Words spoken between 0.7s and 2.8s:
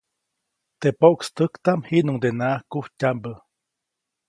Teʼ pokstäjtaʼm jiʼnuŋdenaʼak